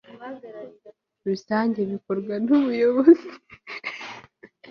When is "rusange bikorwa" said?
1.27-2.35